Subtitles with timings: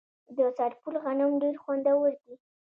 [0.37, 2.35] د سرپل غنم ډیر خوندور دي.